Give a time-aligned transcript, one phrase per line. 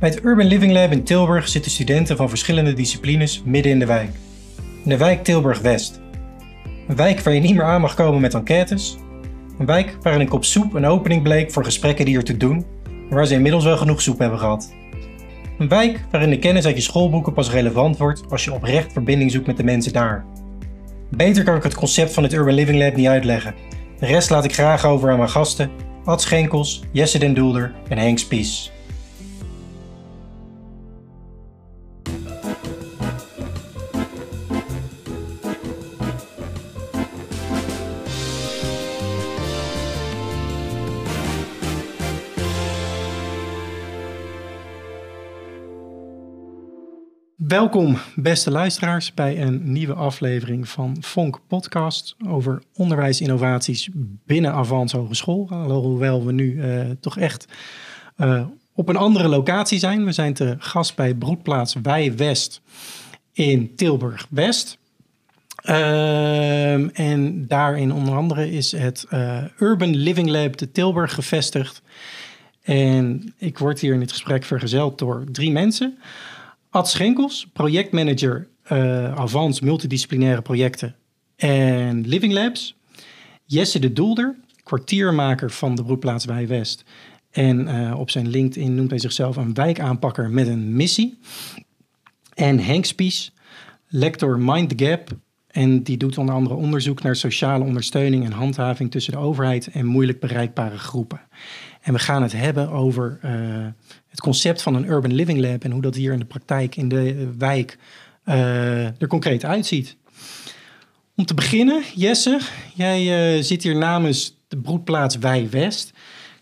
[0.00, 3.86] Bij het Urban Living Lab in Tilburg zitten studenten van verschillende disciplines midden in de
[3.86, 4.10] wijk.
[4.84, 6.00] In de wijk Tilburg West.
[6.88, 8.96] Een wijk waar je niet meer aan mag komen met enquêtes.
[9.58, 13.14] Een wijk waarin een kop soep een opening bleek voor gesprekken die ertoe doen, en
[13.16, 14.74] waar ze inmiddels wel genoeg soep hebben gehad.
[15.58, 19.30] Een wijk waarin de kennis uit je schoolboeken pas relevant wordt als je oprecht verbinding
[19.30, 20.24] zoekt met de mensen daar.
[21.10, 23.54] Beter kan ik het concept van het Urban Living Lab niet uitleggen.
[23.98, 25.70] De rest laat ik graag over aan mijn gasten,
[26.04, 28.74] Ad Schenkels, Jesse den Doelder en Henk Spies.
[47.56, 53.88] Welkom, beste luisteraars, bij een nieuwe aflevering van Fonk Podcast over onderwijsinnovaties
[54.26, 55.48] binnen Avans Hogeschool.
[55.50, 57.46] Alhoewel we nu uh, toch echt
[58.16, 60.04] uh, op een andere locatie zijn.
[60.04, 62.60] We zijn te gast bij broedplaats Wij West
[63.32, 64.78] in Tilburg West.
[65.64, 71.82] Uh, en daarin onder andere is het uh, Urban Living Lab te Tilburg gevestigd.
[72.62, 75.98] En ik word hier in dit gesprek vergezeld door drie mensen.
[76.76, 80.94] Ad Schenkels, projectmanager uh, Avans multidisciplinaire projecten
[81.36, 82.76] en Living Labs.
[83.44, 86.84] Jesse de Doelder, kwartiermaker van de broedplaats Wij West.
[87.30, 91.18] En uh, op zijn LinkedIn noemt hij zichzelf een wijkaanpakker met een missie.
[92.34, 93.32] En Henk Spies,
[93.88, 95.08] lector Mind Gap.
[95.46, 99.86] En die doet onder andere onderzoek naar sociale ondersteuning en handhaving tussen de overheid en
[99.86, 101.20] moeilijk bereikbare groepen.
[101.86, 103.30] En we gaan het hebben over uh,
[104.08, 106.88] het concept van een Urban Living Lab en hoe dat hier in de praktijk in
[106.88, 107.78] de wijk
[108.24, 109.96] uh, er concreet uitziet.
[111.16, 112.40] Om te beginnen, Jesse,
[112.74, 115.92] jij uh, zit hier namens de broedplaats Wij West.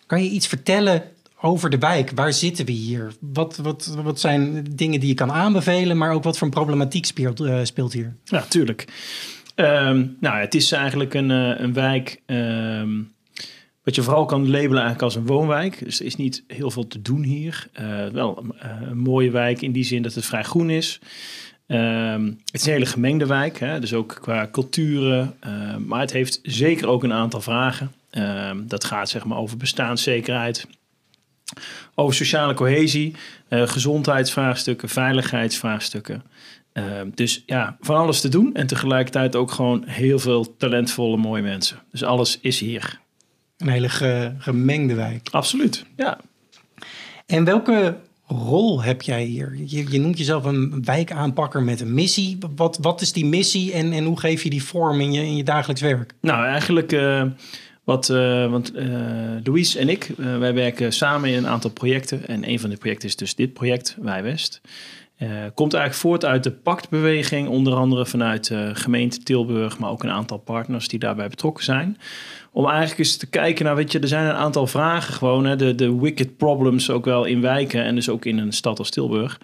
[0.07, 1.03] Kan je iets vertellen
[1.41, 2.11] over de wijk?
[2.15, 3.13] Waar zitten we hier?
[3.21, 7.43] Wat, wat, wat zijn dingen die je kan aanbevelen, maar ook wat voor problematiek speelt,
[7.63, 8.17] speelt hier?
[8.25, 8.85] Ja, tuurlijk.
[9.57, 12.21] Um, nou, het is eigenlijk een, een wijk.
[12.27, 13.14] Um,
[13.85, 15.85] wat je vooral kan labelen eigenlijk als een woonwijk.
[15.85, 17.69] Dus er is niet heel veel te doen hier.
[17.81, 21.01] Uh, wel uh, een mooie wijk in die zin dat het vrij groen is.
[21.67, 23.81] Um, het is een hele gemengde wijk, hè?
[23.81, 25.37] dus ook qua culturen.
[25.47, 27.93] Uh, maar het heeft zeker ook een aantal vragen.
[28.11, 30.67] Um, dat gaat zeg maar over bestaanszekerheid,
[31.95, 33.15] over sociale cohesie,
[33.49, 36.23] gezondheidsvraagstukken, veiligheidsvraagstukken.
[36.73, 41.43] Ehm, dus ja, van alles te doen en tegelijkertijd ook gewoon heel veel talentvolle mooie
[41.43, 41.83] mensen.
[41.91, 43.03] Dus alles is hier.
[43.59, 45.29] Een hele ge, gemengde wijk.
[45.31, 46.21] Absoluut, ja.
[47.27, 49.57] En welke rol heb jij hier?
[49.65, 52.39] Je, je, noemt jezelf een wijkaanpakker met een missie.
[52.57, 55.37] Wat, wat is die missie en, en hoe geef je die vorm in je, in
[55.37, 56.15] je dagelijks werk?
[56.21, 57.25] Nou, eigenlijk uh,
[57.85, 58.89] wat, uh, want uh,
[59.43, 62.29] Louise en ik, wij werken samen in een aantal projecten.
[62.29, 64.61] En een van de projecten is dus dit project, Wij West.
[65.55, 70.11] Komt eigenlijk voort uit de pactbeweging, onder andere vanuit de gemeente Tilburg, maar ook een
[70.11, 71.99] aantal partners die daarbij betrokken zijn
[72.55, 75.57] om eigenlijk eens te kijken naar, weet je, er zijn een aantal vragen gewoon, hè,
[75.57, 78.91] de, de wicked problems ook wel in wijken en dus ook in een stad als
[78.91, 79.41] Tilburg.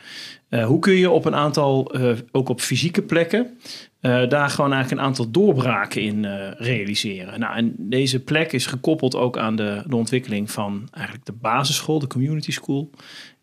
[0.51, 1.95] Uh, hoe kun je op een aantal,
[2.33, 3.59] ook op fysieke plekken,
[4.01, 6.25] daar gewoon eigenlijk een aantal doorbraken in
[6.57, 7.41] realiseren?
[7.41, 11.99] Nou, en deze plek is gekoppeld ook aan de, de ontwikkeling van eigenlijk de basisschool,
[11.99, 12.91] de community school.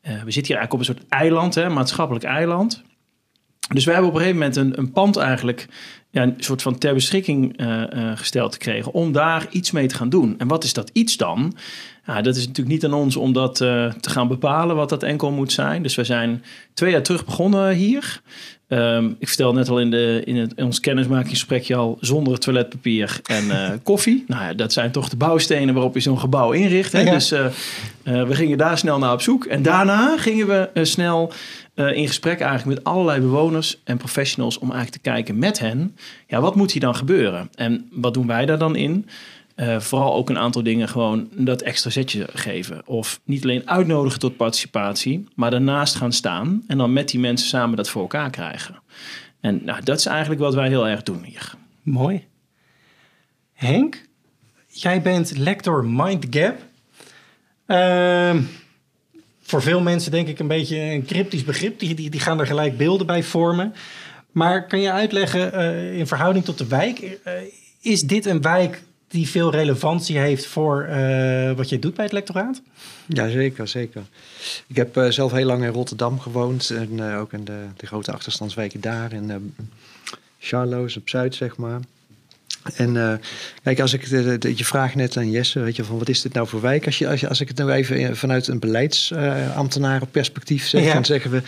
[0.01, 2.83] We zitten hier eigenlijk op een soort eiland, hè, maatschappelijk eiland.
[3.73, 5.67] Dus we hebben op een gegeven moment een, een pand eigenlijk
[6.09, 9.95] ja, een soort van ter beschikking uh, uh, gesteld gekregen om daar iets mee te
[9.95, 10.35] gaan doen.
[10.37, 11.57] En wat is dat iets dan?
[12.07, 15.03] Ja, dat is natuurlijk niet aan ons om dat uh, te gaan bepalen wat dat
[15.03, 15.83] enkel moet zijn.
[15.83, 18.21] Dus we zijn twee jaar terug begonnen hier.
[18.67, 23.19] Um, ik vertel net al in, de, in, het, in ons kennismakingsgesprekje al zonder toiletpapier
[23.23, 23.43] en
[23.83, 24.23] koffie.
[24.27, 26.91] Nou ja, dat zijn toch de bouwstenen waarop je zo'n gebouw inricht.
[26.91, 27.01] Hè?
[27.01, 27.11] Ja.
[27.11, 27.29] Dus
[28.03, 29.45] we gingen daar snel naar op zoek.
[29.45, 31.31] En daarna gingen we snel
[31.75, 35.95] in gesprek eigenlijk met allerlei bewoners en professionals om eigenlijk te kijken met hen,
[36.27, 37.49] ja, wat moet hier dan gebeuren?
[37.55, 39.05] En wat doen wij daar dan in?
[39.59, 42.87] Uh, vooral ook een aantal dingen gewoon dat extra zetje geven.
[42.87, 47.47] Of niet alleen uitnodigen tot participatie, maar daarnaast gaan staan en dan met die mensen
[47.47, 48.81] samen dat voor elkaar krijgen.
[49.39, 51.53] En nou, dat is eigenlijk wat wij heel erg doen hier.
[51.81, 52.25] Mooi.
[53.53, 54.01] Henk,
[54.67, 56.55] jij bent lector Mind Gap.
[57.67, 58.35] Uh,
[59.41, 61.79] voor veel mensen denk ik een beetje een cryptisch begrip.
[61.79, 63.73] Die, die, die gaan er gelijk beelden bij vormen.
[64.31, 67.33] Maar kan je uitleggen uh, in verhouding tot de wijk, uh,
[67.81, 72.13] is dit een wijk die veel relevantie heeft voor uh, wat je doet bij het
[72.13, 72.61] lectoraat?
[73.05, 74.01] Ja, zeker, zeker.
[74.67, 78.81] Ik heb zelf heel lang in Rotterdam gewoond en ook in de, de grote achterstandswijken
[78.81, 79.53] daar, in
[80.39, 81.79] Charloes op Zuid, zeg maar.
[82.75, 83.13] En eh,
[83.63, 86.21] kijk, als ik de, de, je vraagt net aan Jesse, weet je, van wat is
[86.21, 86.85] dit nou voor wijk?
[86.85, 90.93] Als, je, als, je, als ik het nou even vanuit een beleidsambtenarenperspectief zeg, Ja.
[90.93, 91.41] dan zeggen we,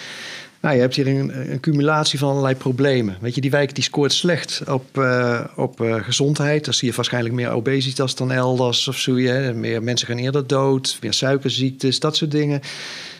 [0.61, 3.17] nou, je hebt hier een, een cumulatie van allerlei problemen.
[3.21, 6.65] Weet je, die wijk die scoort slecht op, eh, op eh, gezondheid.
[6.65, 9.15] Dan zie je waarschijnlijk meer obesitas dan elders of zo.
[9.15, 9.53] Hè.
[9.53, 12.61] Meer mensen gaan eerder dood, meer suikerziektes, dat soort dingen.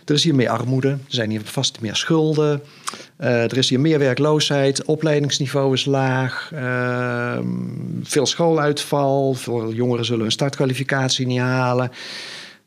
[0.06, 2.62] Er is hier meer armoede, er zijn hier vast meer schulden.
[3.18, 7.48] Eh, er is hier meer werkloosheid, opleidingsniveau is laag, ehm,
[8.04, 9.34] veel schooluitval.
[9.34, 11.92] Veel jongeren zullen hun startkwalificatie niet halen.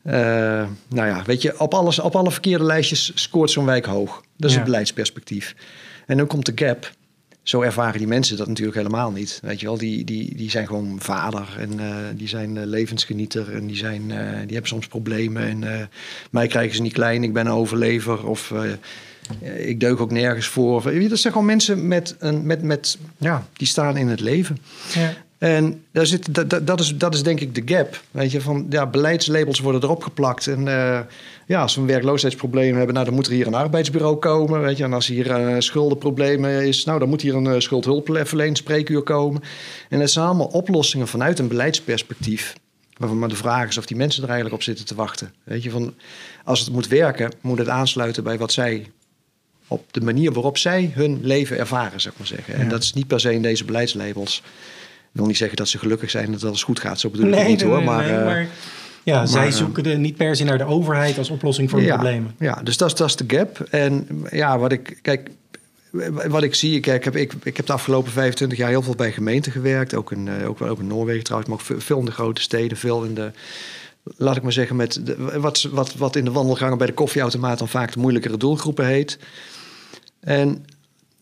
[0.03, 4.22] Nou ja, weet je, op, alles, op alle verkeerde lijstjes scoort zo'n wijk hoog.
[4.37, 4.61] Dat is Ja.
[4.61, 5.55] het beleidsperspectief.
[6.05, 6.91] En dan komt de gap.
[7.43, 9.39] Zo ervaren die mensen dat natuurlijk helemaal niet.
[9.41, 13.53] Weet je wel, die, die, die zijn gewoon vader en eh, die zijn eh, levensgenieter
[13.55, 15.63] en die, zijn, eh, die hebben soms problemen.
[15.63, 15.89] En
[16.31, 18.53] mij krijgen ze niet klein, ik ben een overlever of
[19.55, 20.83] ik deug ook nergens voor.
[21.09, 24.57] Dat zijn gewoon mensen met een, met, met, ja, die staan in het leven.
[24.93, 25.13] Ja.
[25.43, 28.01] En daar zit, dat, dat, is, dat is denk ik de gap.
[28.11, 30.47] Weet je, van ja, beleidslabels worden erop geplakt.
[30.47, 30.99] En eh,
[31.45, 34.61] ja, als we een werkloosheidsprobleem hebben, nou, dan moet er hier een arbeidsbureau komen.
[34.61, 39.41] Weet je, en als hier eh schuldenproblemen is, nou, dan moet hier een uh, komen.
[39.89, 42.53] En dat zijn allemaal oplossingen vanuit een beleidsperspectief.
[42.97, 45.33] Waarvan maar de vraag is of die mensen er eigenlijk op zitten te wachten.
[45.43, 45.93] Weet je, van
[46.43, 48.91] als het moet werken, moet het aansluiten bij wat zij
[49.67, 52.53] op de manier waarop zij hun leven ervaren, zeg maar zeggen.
[52.55, 54.43] En dat is niet per se in deze beleidslabels.
[55.13, 56.99] Ik wil niet zeggen dat ze gelukkig zijn dat alles goed gaat.
[56.99, 57.77] Zo bedoel ik Nee, niet nee, hoor.
[57.77, 58.47] nee, maar, nee, eh, maar
[59.03, 61.81] ja, maar, zij eh, zoeken er niet per se naar de overheid als oplossing voor
[61.81, 62.35] ja, problemen.
[62.39, 63.59] Ja, dus dat, is- dat is de gap.
[63.69, 65.29] En ja, wat ik, kijk,
[66.27, 68.95] wat ik zie, kijk, ik, heb, ik, ik heb de afgelopen 25 jaar heel veel
[68.95, 69.93] bij gemeenten gewerkt.
[69.93, 72.11] Ook in, eh, ook, wel- ook in Noorwegen trouwens, maar ook ve- veel in de
[72.11, 73.31] grote steden, veel in de.
[74.17, 77.59] Laat ik maar zeggen, met de, wat, wat, wat in de wandelgangen bij de koffieautomaat
[77.59, 79.17] dan vaak de moeilijkere doelgroepen heet.
[80.19, 80.65] En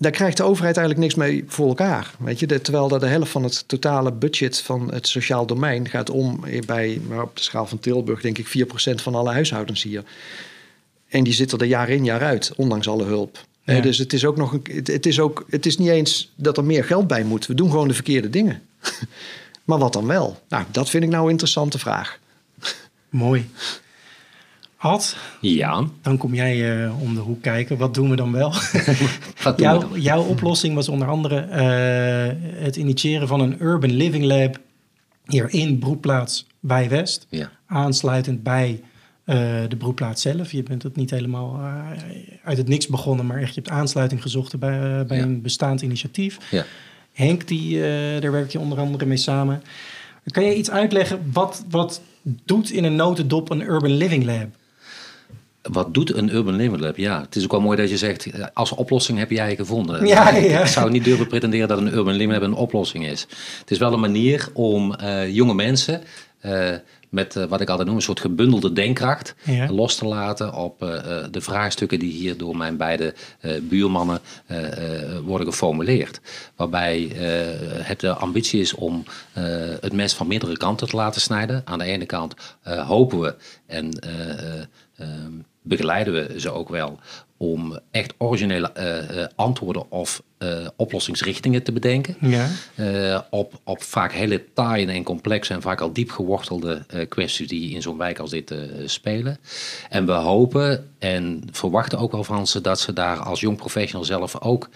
[0.01, 2.11] daar krijgt de overheid eigenlijk niks mee voor elkaar.
[2.19, 2.47] Weet je?
[2.47, 6.43] De- terwijl dat de helft van het totale budget van het sociaal domein gaat om
[6.65, 10.03] bij, maar op de schaal van Tilburg, denk ik, 4% van alle huishoudens hier.
[11.07, 13.45] En die zitten er jaar in, jaar uit, ondanks alle hulp.
[13.63, 13.79] Ja.
[13.79, 16.57] Dus het is ook nog een, het, het is ook, het is niet eens dat
[16.57, 17.45] er meer geld bij moet.
[17.45, 18.61] We doen gewoon de verkeerde dingen.
[19.65, 20.41] maar wat dan wel?
[20.49, 22.19] Nou, dat vind ik nou een interessante vraag.
[23.09, 23.49] Mooi.
[25.41, 27.77] Ja, dan kom jij eh, om de hoek kijken.
[27.77, 28.49] Wat doen we dan wel?
[29.43, 30.01] wat doen we Jouw, dan?
[30.01, 34.59] jouw oplossing was onder andere eh, het initiëren van een Urban Living Lab
[35.25, 37.27] hier in Broedplaats bij West.
[37.29, 37.51] Ja.
[37.67, 38.81] Aansluitend bij
[39.23, 39.37] eh,
[39.67, 40.51] de broedplaats zelf.
[40.51, 41.59] Je bent het niet helemaal
[42.43, 45.23] uit het niks begonnen, maar echt je hebt aansluiting gezocht bij, bij Ja.
[45.23, 46.37] een bestaand initiatief.
[46.51, 46.65] Ja.
[47.13, 47.79] Henk, die,
[48.19, 49.63] daar werk je onder andere mee samen.
[50.25, 52.01] Kan je iets uitleggen wat, wat
[52.45, 54.47] doet in een notendop een Urban Living Lab?
[55.61, 56.97] Wat doet een Urban Living Lab?
[56.97, 60.07] Ja, het is ook wel mooi dat je zegt, eh, als oplossing heb jij gevonden.
[60.07, 60.59] Ja, ik, ja.
[60.59, 63.27] ik zou niet durven pretenderen dat een Urban Living Lab een oplossing is.
[63.59, 66.01] Het is wel een manier om eh, jonge mensen
[66.39, 66.69] eh,
[67.09, 69.71] met wat ik altijd noem een soort gebundelde denkkracht Ja.
[69.71, 70.79] los te laten op
[71.31, 73.13] de vraagstukken die hier door mijn beide
[73.61, 74.19] buurmannen
[75.23, 76.21] worden geformuleerd.
[76.55, 77.11] Waarbij
[77.81, 79.03] het de ambitie is om
[79.81, 81.61] het mes van meerdere kanten te laten snijden.
[81.65, 83.35] Aan de ene kant hopen we
[83.71, 84.63] en eh, eh,
[84.97, 85.31] ehm,
[85.61, 86.99] begeleiden we ze ook wel
[87.41, 92.15] om echt originele eh, eh, antwoorden of eh, oplossingsrichtingen te bedenken.
[92.19, 92.47] Ja.
[93.29, 97.81] Op, op vaak hele taaie en complexe en vaak al diep gewortelde kwesties die in
[97.81, 98.53] zo'n wijk als dit
[98.85, 99.39] spelen.
[99.89, 104.05] En we hopen en verwachten ook wel van ze dat ze daar als jong professional
[104.05, 104.69] zelf ook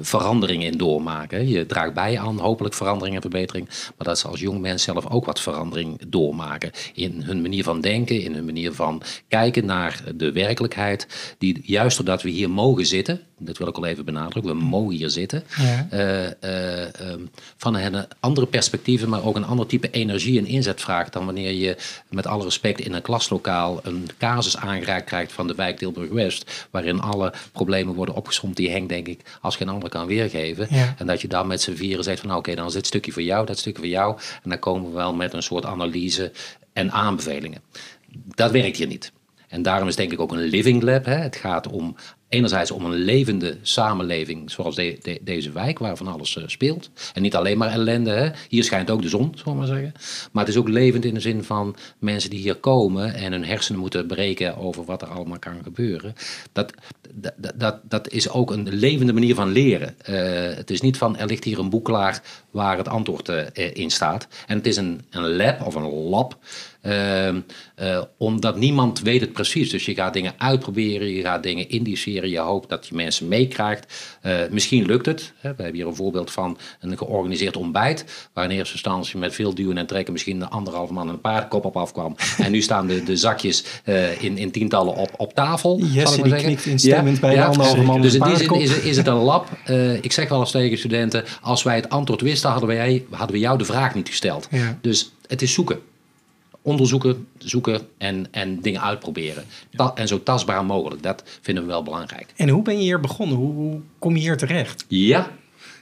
[0.00, 1.48] verandering in doormaken.
[1.48, 5.10] Je draagt bij aan hopelijk verandering en verbetering, maar dat ze als jong mens zelf
[5.10, 10.02] ook wat verandering doormaken in hun manier van denken, in hun manier van kijken naar
[10.14, 11.06] de werkelijkheid,
[11.38, 14.96] die juist doordat we hier mogen zitten, dat wil ik al even benadrukken, we mogen
[14.96, 15.86] hier zitten, Ja.
[15.90, 17.20] eh, eh, ehm,
[17.56, 21.52] van hen andere perspectieven, maar ook een ander type energie en inzet vraagt dan wanneer
[21.52, 21.76] je
[22.10, 27.00] met alle respect in een klaslokaal een casus aangereikt krijgt van de wijk Tilburg-West, waarin
[27.00, 30.66] alle problemen worden opgesomd die Henk denk ik als geen ander kan weergeven.
[30.70, 30.94] Ja.
[30.98, 33.12] En dat je dan met z'n vieren zegt van nou, oké, dan is dit stukje
[33.12, 34.16] voor jou, dat stukje voor jou.
[34.42, 36.32] En dan komen we wel met een soort analyse
[36.72, 37.62] en aanbevelingen.
[38.34, 39.12] Dat werkt hier niet.
[39.48, 41.04] En daarom is denk ik ook een living lab.
[41.04, 41.14] Hè.
[41.14, 41.96] Het gaat om
[42.28, 46.90] enerzijds om een levende samenleving zoals de- de- deze wijk, waar van alles eh, speelt.
[47.14, 48.10] En niet alleen maar ellende.
[48.10, 48.30] Hè.
[48.48, 49.92] Hier schijnt ook de zon, zullen maar zeggen.
[50.32, 53.44] Maar het is ook levend in de zin van mensen die hier komen en hun
[53.44, 56.14] hersenen moeten breken over wat er allemaal kan gebeuren.
[56.52, 56.72] Dat,
[57.14, 59.94] dat, dat, dat is ook een levende manier van leren.
[60.00, 63.70] Eh, het is niet van er ligt hier een boek klaar waar het antwoord eh,
[63.72, 64.28] in staat.
[64.46, 66.38] En het is een, een lab of een lab.
[68.16, 69.70] Omdat niemand weet het precies.
[69.70, 72.30] Dus je gaat dingen uitproberen, je gaat dingen indiceren, organiseren.
[72.30, 74.16] Je hoopt dat je mensen meekrijgt.
[74.20, 75.32] Eh, misschien lukt het.
[75.38, 75.54] Hè.
[75.54, 78.04] We hebben hier een voorbeeld van een georganiseerd ontbijt.
[78.32, 81.64] Waar in eerste instantie met veel duwen en trekken misschien een anderhalf man een paardkop
[81.64, 82.16] op afkwam.
[82.44, 85.80] en nu staan de, de zakjes eh, in, in tientallen op, op tafel.
[85.94, 88.78] zal ik maar knikt instemmend bij de anderhalve man Dus in die zin paardenkop.
[88.78, 89.48] is, is het een lab.
[89.64, 93.32] Eh, ik zeg wel eens tegen studenten, als wij het antwoord wisten, hadden, wij, hadden
[93.32, 94.48] we jou de vraag niet gesteld.
[94.50, 94.78] Ja.
[94.80, 95.78] Dus het is zoeken.
[96.68, 99.44] Onderzoeken, zoeken en, en dingen uitproberen.
[99.70, 101.02] Ta- en zo tastbaar mogelijk.
[101.02, 102.32] Dat vinden we wel belangrijk.
[102.36, 103.36] En hoe ben je hier begonnen?
[103.36, 104.84] Hoe, hoe kom je hier terecht?
[104.88, 105.30] Ja,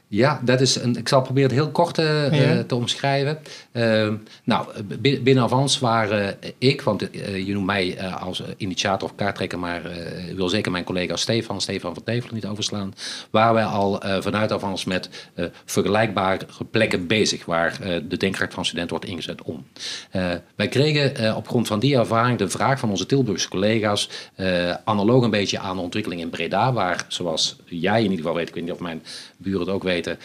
[0.08, 2.52] ja dat is een, ik zal proberen het heel kort eh, Ja.
[2.54, 3.38] eh, te omschrijven.
[3.72, 4.08] Eh,
[4.44, 4.66] nou,
[5.00, 9.58] bi- binnen Avans waren ik, want eh, je noemt mij eh, als initiator of kaarttrekker,
[9.58, 12.94] maar eh, ik wil zeker mijn collega Stefan, Stefan van Tevelen niet overslaan,
[13.30, 16.38] waren wij al eh, vanuit Avans met eh, vergelijkbare
[16.70, 19.64] plekken bezig waar eh, de denkkracht van studenten wordt ingezet om.
[20.10, 24.08] Eh, wij kregen eh, op grond van die ervaring de vraag van onze Tilburgse collega's,
[24.34, 28.34] eh, analoog een beetje aan de ontwikkeling in Breda, waar zoals jij in ieder geval
[28.34, 29.02] weet, ik weet niet of mijn
[29.36, 30.16] buren het ook weten, eh,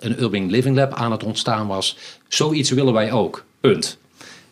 [0.00, 1.96] een Urban Living Lab aan het ontstaan was.
[2.28, 3.44] Zoiets willen wij ook.
[3.60, 3.98] Punt.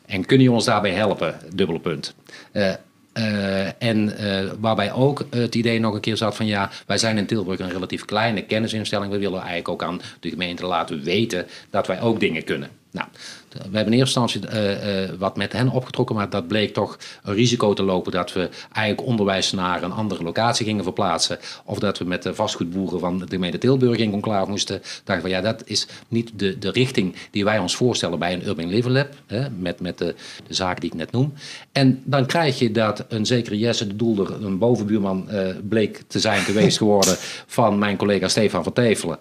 [0.06, 1.34] En kunnen jullie ons daarbij helpen?
[1.54, 2.14] Dubbele punt.
[2.52, 2.72] Eh,
[3.12, 4.14] eh, en
[4.60, 7.70] waarbij ook het idee nog een keer zat van ja, wij zijn in Tilburg een
[7.70, 9.12] relatief kleine kennisinstelling.
[9.12, 12.68] We willen eigenlijk ook aan de gemeente laten weten dat wij ook dingen kunnen.
[12.90, 13.08] Nou,
[13.52, 16.98] we hebben in eerste instantie eh, eh, wat met hen opgetrokken, maar dat bleek toch
[17.22, 21.38] een risico te lopen dat we eigenlijk onderwijs naar een andere locatie gingen verplaatsen.
[21.64, 24.82] Of dat we met de vastgoedboeren van de gemeente Tilburg in moesten.
[25.04, 28.46] Dachten van ja, dat is niet de, de richting die wij ons voorstellen bij een
[28.46, 29.08] Urban Living Lab.
[29.26, 30.14] Hè, met met de,
[30.46, 31.32] de zaken die ik net noem.
[31.72, 36.20] En dan krijg je dat een zekere Jesse de Doelder, een bovenbuurman, eh, bleek te
[36.20, 37.16] zijn geweest geworden
[37.46, 39.18] van mijn collega Stefan van Tevelen.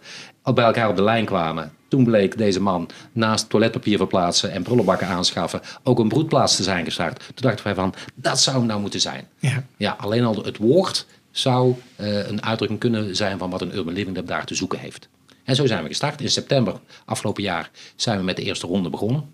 [0.50, 1.72] Al bij elkaar op de lijn kwamen.
[1.88, 6.86] Toen bleek deze man naast toiletpapier verplaatsen en prullenbakken aanschaffen ook een broedplaats te zijn
[6.86, 7.18] gestart.
[7.18, 9.28] Toen dachten wij van, dat zou hem nou moeten zijn.
[9.40, 9.64] Ja.
[9.78, 13.94] Ja, alleen al het woord zou eh, een uitdrukking kunnen zijn van wat een Urban
[13.94, 15.10] Living Lab daar te zoeken heeft.
[15.44, 16.22] En zo zijn we gestart.
[16.22, 16.76] In september
[17.06, 19.32] afgelopen jaar zijn we met de eerste ronde begonnen.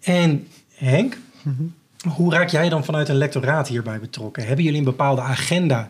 [0.00, 1.16] En Henk,
[2.14, 4.46] hoe raak jij dan vanuit een lectoraat hierbij betrokken?
[4.46, 5.88] Hebben jullie een bepaalde agenda?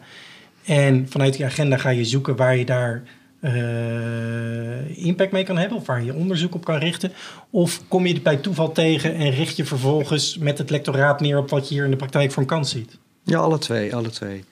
[0.65, 3.03] En vanuit die agenda ga je zoeken waar je daar
[3.41, 7.13] eh, impact mee kan hebben of waar je onderzoek op kan richten?
[7.51, 11.39] Of kom je het bij toeval tegen en richt je vervolgens met het lectoraat neer
[11.39, 12.99] op wat je hier in de praktijk een kans ziet?
[13.25, 14.45] Ja, alle twee, alle twee.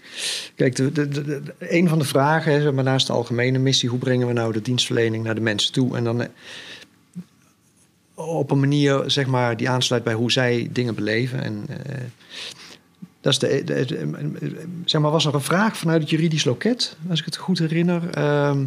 [0.54, 4.32] Kijk, de, een van de vragen, zeg maar naast de algemene missie, hoe brengen we
[4.32, 5.96] nou de dienstverlening naar de mensen toe?
[5.96, 6.28] En dan eh,
[8.14, 11.42] op een manier, zeg maar, die aansluit bij hoe zij dingen beleven.
[11.42, 12.02] En eh,
[13.20, 16.96] dat is de, de- de- zeg maar, was er een vraag vanuit het juridisch loket,
[17.10, 18.10] als ik het goed herinner.
[18.10, 18.64] Ehm,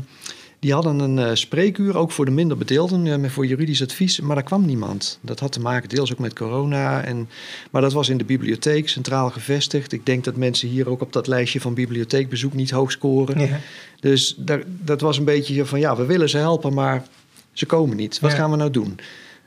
[0.60, 4.36] die hadden een eh, spreekuur, ook voor de minder bedeelden, eh, voor juridisch advies, maar
[4.36, 5.20] daar kwam niemand.
[5.22, 7.04] Dat had te maken deels ook met corona.
[7.04, 7.30] En,
[7.72, 9.92] maar dat was in de bibliotheek, centraal gevestigd.
[9.92, 13.40] Ik denk dat mensen hier ook op dat lijstje van bibliotheekbezoek niet hoog scoren.
[13.40, 13.60] Ja.
[14.00, 17.04] Dus daar, dat was een beetje van, ja, we willen ze helpen, maar
[17.52, 18.20] ze komen niet.
[18.20, 18.38] Wat Ja.
[18.38, 19.00] gaan we nou doen?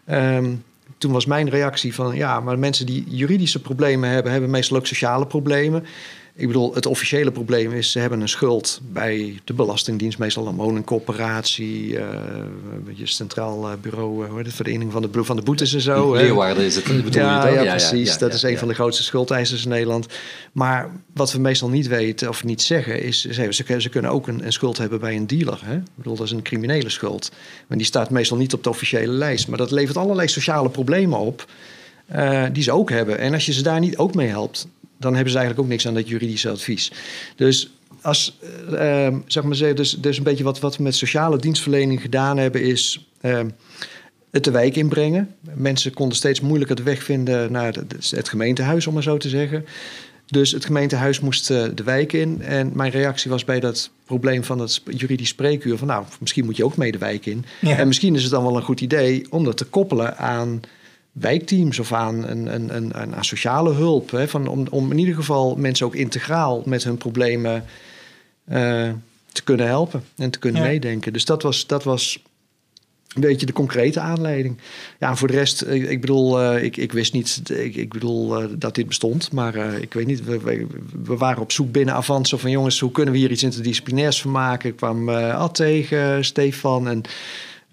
[0.05, 0.53] Ehm,
[0.99, 4.87] toen was mijn reactie van, ja, maar mensen die juridische problemen hebben, hebben meestal ook
[4.87, 5.85] sociale problemen.
[6.37, 10.57] Ik bedoel, het officiële probleem is, ze hebben een schuld bij de Belastingdienst, meestal een
[10.57, 12.09] woningcorporatie, eh
[12.95, 16.15] je centraal eh, bureau, eh, het, vereniging van de, van de boetes en zo.
[16.15, 17.65] Leeuwarden is het, bedoel je Ja, het ook?
[17.65, 18.13] ja, precies.
[18.13, 20.07] ja, dat is een van de grootste schuldeisers in Nederland.
[20.53, 23.21] Maar wat we meestal niet weten of niet zeggen is...
[23.21, 25.61] ze, ze, ze kunnen ook een, een schuld hebben bij een dealer.
[25.65, 25.77] Hè?
[25.77, 27.31] Ik bedoel, dat is een criminele schuld.
[27.67, 29.49] Maar die staat meestal niet op de officiële lijst.
[29.49, 31.47] Maar dat levert allerlei sociale problemen op
[32.53, 33.19] die ze ook hebben.
[33.19, 34.67] En als je ze daar niet ook mee helpt...
[35.05, 36.93] dan hebben ze eigenlijk ook niks aan dat juridische advies.
[37.37, 37.71] Dus
[38.03, 38.39] als,
[38.71, 42.39] eh, ehm, zeg maar, dus, dus een beetje wat, wat we met sociale dienstverlening gedaan
[42.39, 42.63] hebben...
[42.63, 43.49] is ehm,
[44.31, 45.35] het de wijk inbrengen.
[45.55, 47.75] Mensen konden steeds moeilijker de weg vinden naar
[48.11, 49.65] het gemeentehuis, om maar zo te zeggen.
[50.27, 52.43] Dus het gemeentehuis moest eh, de wijk in.
[52.43, 55.79] En mijn reactie was bij dat probleem van het juridisch spreekuur...
[55.79, 57.45] van nou, misschien moet je ook mee de wijk in.
[57.61, 57.77] Ja.
[57.77, 60.61] En misschien is het dan wel een goed idee om dat te koppelen aan
[61.15, 61.79] wijkteams...
[61.79, 64.11] of aan, een, een, een, een- aan sociale hulp.
[64.11, 67.65] Hè, van, om, om in ieder geval mensen ook integraal met hun problemen
[68.45, 68.91] eh,
[69.33, 70.69] te kunnen helpen en te kunnen Ja.
[70.69, 71.13] meedenken.
[71.13, 72.23] Dus dat was, dat was
[73.15, 74.59] een beetje de concrete aanleiding.
[74.99, 78.41] Ja, voor de rest, ik, ik bedoel, eh, ik, ik wist niet, ik, ik bedoel
[78.43, 80.67] eh, dat dit bestond, maar eh, ik weet niet, we, we,
[81.05, 84.31] we waren op zoek binnen Avanzo van jongens, hoe kunnen we hier iets interdisciplinairs van
[84.31, 84.69] maken?
[84.71, 87.03] Ik kwam eh Ad tegen, Stefan en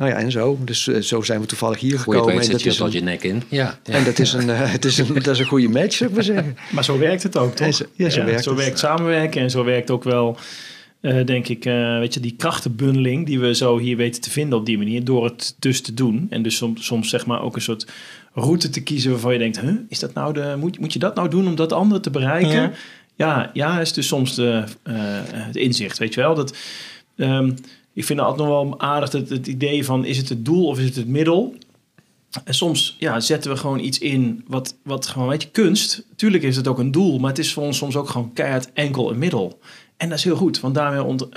[0.01, 0.58] nou ja, en zo.
[0.65, 2.27] Dus eh, zo zijn we toevallig hier Goeie gekomen.
[2.27, 3.43] weet En zit dat, je is tot je een, nek in.
[3.50, 3.93] Ja, ja.
[3.93, 6.15] en dat is een, eh, het is een, dat is een goede match, zou ik
[6.15, 6.58] maar zeggen.
[6.75, 7.67] Maar zo werkt het ook, toch?
[7.67, 8.60] Ja, zo- ja, zo werkt zo het.
[8.60, 10.38] werkt samenwerken en zo werkt ook wel,
[11.01, 14.60] eh, denk ik, eh, weet je, die krachtenbundeling die we zo hier weten te vinden
[14.60, 16.27] op die manier, door het dus te doen.
[16.29, 17.88] En dus soms, soms zeg maar ook een soort
[18.34, 21.15] route te kiezen waarvan je denkt, huh, is dat nou de, moet, moet je dat
[21.15, 22.51] nou doen om dat andere te bereiken?
[22.51, 22.62] Ja.
[22.62, 22.72] Ja.
[23.15, 24.93] Ja, ja is dus soms de, eh,
[25.34, 26.36] het inzicht, weet je wel.
[26.36, 26.58] Dat,
[27.17, 27.51] ehm,
[27.93, 30.05] ik vind het altijd nog wel aardig het, het idee van...
[30.05, 31.55] is het het doel of is het het middel?
[32.43, 36.03] En soms ja, zetten we gewoon iets in wat, wat gewoon, weet je, kunst.
[36.15, 38.74] Tuurlijk is het ook een doel, maar het is voor ons soms ook gewoon keihard
[38.74, 39.60] enkel een middel.
[39.98, 41.29] En dat is heel goed, want daarmee ont-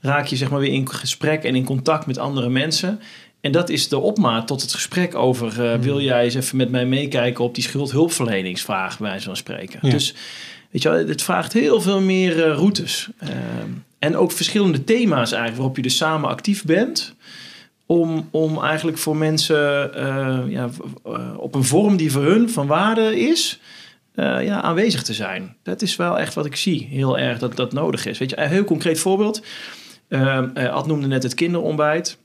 [0.00, 3.00] raak je zeg maar weer in gesprek en in contact met andere mensen.
[3.40, 5.64] En dat is de opmaat tot het gesprek over...
[5.72, 9.78] eh, wil jij eens even met mij meekijken op die schuldhulpverleningsvraag, bij wijze van spreken.
[9.82, 9.90] Ja.
[9.90, 10.14] Dus
[10.70, 13.08] weet je wel, het vraagt heel veel meer eh, routes.
[13.18, 17.16] Ehm, en ook verschillende thema's eigenlijk, waarop je dus samen actief bent
[17.88, 20.68] om, om eigenlijk voor mensen eh, ja,
[21.04, 23.60] eh, op een vorm die voor hun van waarde is,
[24.14, 25.56] eh, ja, aanwezig te zijn.
[25.62, 28.18] Dat is wel echt wat ik zie, heel erg dat dat nodig is.
[28.18, 29.42] Weet je, een heel concreet voorbeeld.
[30.54, 32.18] Ad noemde net het kinderontbijt.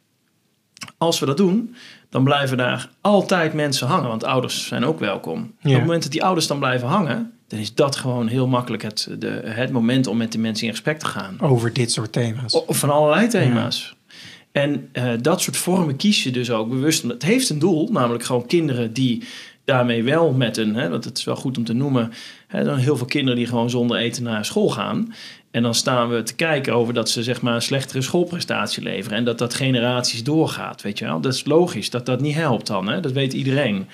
[0.97, 1.75] Als we dat doen,
[2.09, 5.41] dan blijven daar altijd mensen hangen, want ouders zijn ook welkom.
[5.63, 8.83] Op het moment dat die ouders dan blijven hangen, dan is dat gewoon heel makkelijk
[8.83, 11.37] het, de, het moment om met de mensen in gesprek te gaan.
[11.41, 12.53] Over dit soort thema's.
[12.55, 13.95] O- Van allerlei thema's.
[14.51, 17.03] En eh, dat soort vormen kies je dus ook bewust.
[17.03, 19.23] Het heeft een doel, namelijk gewoon kinderen die
[19.65, 22.11] daarmee wel met een, hè, want het is wel goed om te noemen,
[22.47, 25.13] hè, dan heel veel kinderen die gewoon zonder eten naar school gaan.
[25.51, 29.17] En dan staan we te kijken over dat ze zeg maar een slechtere schoolprestatie leveren.
[29.17, 31.19] En dat dat generaties doorgaat, weet je wel.
[31.19, 32.99] Dat is logisch, dat dat niet helpt dan, hè?
[32.99, 33.87] dat weet iedereen.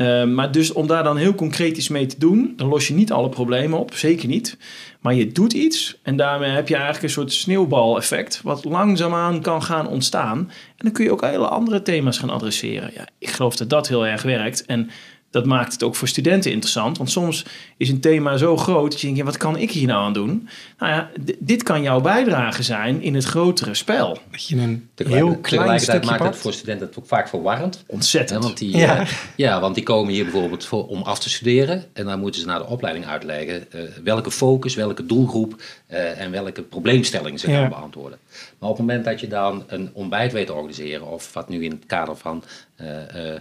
[0.00, 2.94] Eh, maar dus om daar dan heel concreet iets mee te doen, dan los je
[2.94, 4.56] niet alle problemen op, zeker niet.
[5.00, 9.62] Maar je doet iets en daarmee heb je eigenlijk een soort sneeuwbaleffect, wat langzaamaan kan
[9.62, 10.38] gaan ontstaan.
[10.38, 12.90] En dan kun je ook hele andere thema's gaan adresseren.
[12.94, 14.66] Ja, ik geloof dat dat heel erg werkt.
[14.66, 14.90] En
[15.30, 16.96] dat maakt het ook voor studenten interessant.
[16.98, 17.44] Want soms
[17.76, 20.48] is een thema zo groot dat je denkt, wat kan ik hier nou aan doen?
[20.78, 24.18] Nou ja, dit kan jouw bijdrage zijn in het grotere spel.
[24.30, 27.28] Dat je een Tegelijk- heel klein tegelijkertijd stukje maakt het voor studenten het ook vaak
[27.28, 27.84] verwarrend.
[27.86, 28.40] Ontzettend.
[28.40, 28.94] Ja, want die, Ja.
[28.96, 29.06] ja.
[29.36, 31.84] ja, want die komen hier bijvoorbeeld voor, om af te studeren.
[31.92, 36.30] En dan moeten ze naar de opleiding uitleggen eh, welke focus, welke doelgroep eh, en
[36.30, 37.60] welke probleemstelling ze Ja.
[37.60, 38.18] gaan beantwoorden.
[38.58, 41.64] Maar op het moment dat je dan een ontbijt weet te organiseren, of wat nu
[41.64, 42.44] in het kader van
[42.76, 43.40] eh, eh, eh,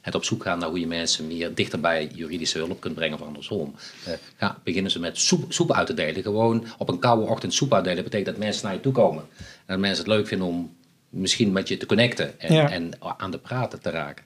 [0.00, 3.20] het op zoek gaan naar hoe je mensen meer dichter bij juridische hulp kunt brengen
[3.20, 3.74] of andersom,
[4.06, 6.22] eh, ja, beginnen ze met soep, soep uit te delen.
[6.22, 9.22] Gewoon op een koude ochtend soep uitdelen betekent dat mensen naar je toe komen.
[9.32, 10.74] En dat mensen het leuk vinden om
[11.10, 12.70] misschien met je te connecten en, Ja.
[12.70, 14.24] en aan de praten te raken.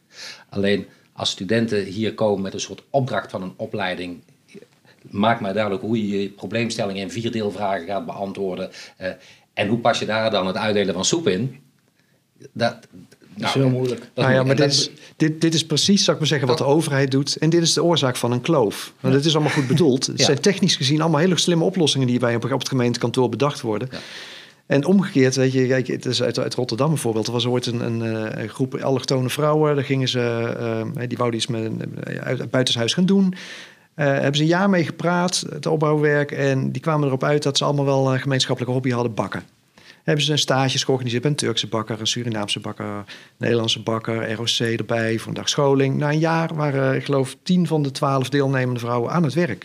[0.48, 4.22] Alleen als studenten hier komen met een soort opdracht van een opleiding,
[5.00, 8.70] maak mij duidelijk hoe je je probleemstelling in vier deelvragen gaat beantwoorden.
[8.96, 9.10] eh,
[9.54, 11.60] en hoe pas je daar dan het uitdelen van soep in?
[12.52, 12.86] Dat,
[13.36, 14.10] Dat is heel moeilijk.
[14.14, 16.64] Nou ja, maar dit is, dit, dit is precies, zou ik maar zeggen, wat de
[16.64, 17.36] overheid doet.
[17.36, 18.92] En dit is de oorzaak van een kloof.
[19.00, 20.06] Want het is allemaal goed bedoeld.
[20.06, 23.60] Het zijn technisch gezien allemaal hele slimme oplossingen die bij op, op het gemeentekantoor bedacht
[23.60, 23.88] worden.
[24.70, 27.26] En omgekeerd, weet je, kijk, het is uit, uit Rotterdam bijvoorbeeld.
[27.26, 29.74] Er was ooit een, een, eh, een groep allochtone vrouwen.
[29.74, 30.20] Daar gingen ze,
[30.96, 33.34] eh, die wouden iets met een eh, uit, buitenshuis gaan doen.
[33.94, 36.32] Eh hebben ze een jaar mee gepraat, het opbouwwerk.
[36.32, 39.42] En die kwamen erop uit dat ze allemaal wel een gemeenschappelijke hobby hadden bakken.
[40.10, 43.04] Hebben ze stages georganiseerd bij een Turkse bakker, een Surinaamse bakker, een
[43.36, 45.96] Nederlandse bakker, ROC erbij voor een dag scholing.
[45.96, 49.64] Na een jaar waren, ik geloof, tien van de twaalf deelnemende vrouwen aan het werk.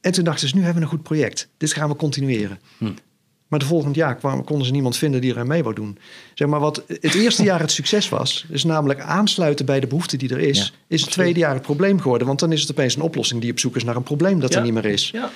[0.00, 1.48] En toen dachten ze, nu hebben we een goed project.
[1.56, 2.60] Dit gaan we continueren.
[2.78, 2.92] Hm.
[3.50, 5.98] Maar de volgend jaar kwamen, konden ze niemand vinden die er aan mee wou doen.
[6.34, 10.16] Zeg maar wat het eerste jaar het succes was, is namelijk aansluiten bij de behoefte
[10.16, 12.26] die er is, Ja, is het tweede jaar het probleem geworden.
[12.26, 14.50] Want dan is het opeens een oplossing die op zoek is naar een probleem dat
[14.52, 14.58] Ja.
[14.58, 15.10] er niet meer is.
[15.10, 15.30] Ja.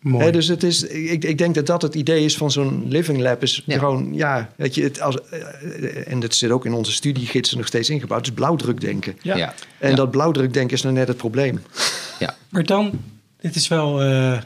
[0.00, 0.24] Mooi.
[0.24, 3.18] Hè, dus het is, ik, ik denk dat dat het idee is van zo'n living
[3.20, 3.42] lab.
[3.42, 3.78] Is Ja.
[3.78, 7.66] gewoon, ja, weet je, het als, eh, en dat zit ook in onze studiegidsen nog
[7.66, 8.20] steeds ingebouwd.
[8.20, 9.16] Het is blauwdrukdenken.
[9.22, 9.36] Ja.
[9.36, 9.54] ja.
[9.78, 9.96] En Ja.
[9.96, 11.62] dat blauwdrukdenken is nou net het probleem.
[12.48, 12.90] Maar dan,
[13.40, 14.38] dit is wel eh,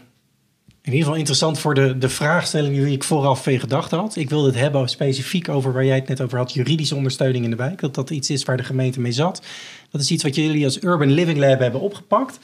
[0.83, 4.17] in ieder geval interessant voor de, de vraagstelling die ik vooraf in gedachten had.
[4.17, 7.51] Ik wilde het hebben specifiek over waar jij het net over had, juridische ondersteuning in
[7.51, 7.81] de wijk.
[7.81, 9.43] Dat dat iets is waar de gemeente mee zat.
[9.91, 12.39] Dat is iets wat jullie als Urban Living Lab hebben opgepakt.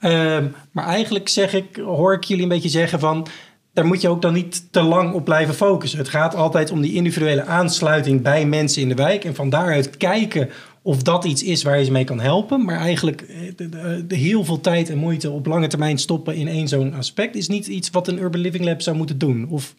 [0.00, 3.26] Ehm, maar eigenlijk zeg ik, hoor ik jullie een beetje zeggen van...
[3.72, 5.98] Daar moet je ook dan niet te lang op blijven focussen.
[5.98, 9.24] Het gaat altijd om die individuele aansluiting bij mensen in de wijk.
[9.24, 10.50] En van daaruit kijken
[10.82, 12.64] of dat iets is waar je ze mee kan helpen.
[12.64, 16.34] Maar eigenlijk eh, de, de- de heel veel tijd en moeite op lange termijn stoppen
[16.34, 17.34] in één zo'n aspect...
[17.36, 19.46] is niet iets wat een Urban Living Lab zou moeten doen.
[19.48, 19.74] Of,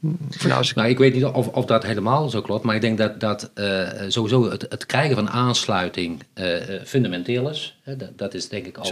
[0.00, 2.98] Nou, ik- Nou, ik weet niet of, of dat helemaal zo klopt, maar ik denk
[2.98, 7.76] dat, dat eh, sowieso het, het krijgen van aansluiting eh, eh, fundamenteel is.
[7.84, 8.86] Dat, dat is denk ik ook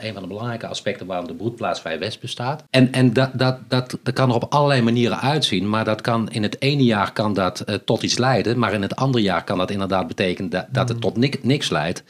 [0.00, 2.64] een van de belangrijke aspecten waarom de broedplaats Vrij West bestaat.
[2.70, 6.30] En, en dat, dat, dat, dat kan er op allerlei manieren uitzien, maar dat kan
[6.30, 9.58] in het ene jaar kan dat tot iets leiden, maar in het andere jaar kan
[9.58, 12.02] dat inderdaad betekenen dat, dat het tot nik- niks leidt.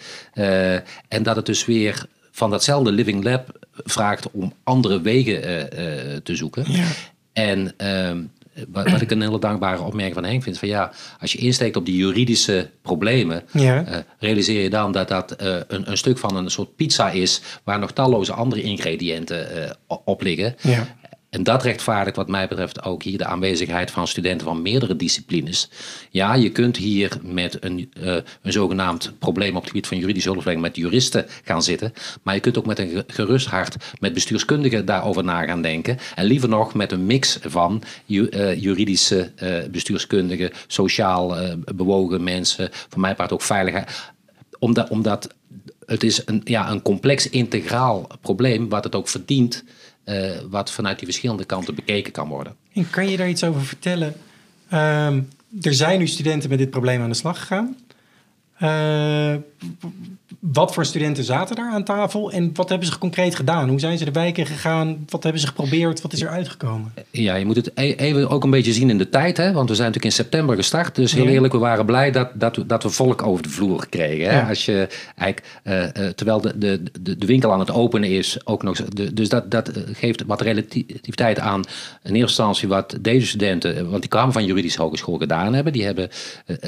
[1.09, 5.41] En dat het dus weer van datzelfde Living Lab vraagt om andere wegen
[6.23, 6.65] te zoeken.
[6.73, 6.85] Ja.
[7.33, 8.23] En ehm,
[8.69, 11.77] wat, wat ik een hele dankbare opmerking van Henk vind, van ja, als je insteekt
[11.77, 13.85] op die juridische problemen, Ja.
[13.85, 17.41] eh, realiseer je dan dat dat eh, een, een stuk van een soort pizza is
[17.65, 19.71] waar nog talloze andere ingrediënten eh,
[20.05, 20.55] op liggen.
[20.61, 20.97] Ja.
[21.33, 25.69] En dat rechtvaardigt wat mij betreft ook hier de aanwezigheid van studenten van meerdere disciplines.
[26.11, 30.29] Ja, je kunt hier met een, eh, een zogenaamd probleem op het gebied van juridische
[30.29, 31.93] hulpverlening met juristen gaan zitten.
[32.23, 35.99] Maar je kunt ook met een ge- gerust hart met bestuurskundigen daarover na gaan denken.
[36.15, 41.37] En liever nog met een mix van eh, juridische eh, bestuurskundigen, sociaal
[41.75, 44.13] bewogen mensen, voor mij part ook veiligheid.
[44.59, 45.35] Omdat, omdat
[45.87, 49.65] het is een, ja, een complex integraal probleem wat het ook verdient.
[50.05, 52.57] Eh, wat vanuit die verschillende kanten bekeken kan worden.
[52.73, 54.15] En kan je daar iets over vertellen?
[54.69, 55.21] Ehm,
[55.61, 57.77] er zijn nu studenten met dit probleem aan de slag gegaan.
[58.59, 59.35] Eh,
[60.51, 63.69] wat voor studenten zaten daar aan tafel en wat hebben ze concreet gedaan?
[63.69, 65.05] Hoe zijn ze de wijken gegaan?
[65.09, 66.01] Wat hebben ze geprobeerd?
[66.01, 66.95] Wat is er uitgekomen?
[67.11, 69.37] Ja, je moet het e- even ook een beetje zien in de tijd.
[69.37, 69.53] Hè?
[69.53, 70.95] Want we zijn natuurlijk in september gestart.
[70.95, 73.89] Dus heel eerlijk, we waren blij dat, dat, we, dat we volk over de vloer
[73.89, 74.31] kregen.
[74.31, 74.39] Hè?
[74.39, 74.49] Ja.
[74.49, 78.47] Als je eigenlijk, eh, eh, terwijl de, de, de, de winkel aan het openen is,
[78.47, 78.77] ook nog.
[78.85, 81.61] De, dus dat, dat eh, geeft wat relativiteit aan.
[81.61, 81.65] In
[82.03, 85.73] eerste instantie wat deze studenten, want die kwamen van juridische hogeschool gedaan hebben.
[85.73, 86.09] Die hebben,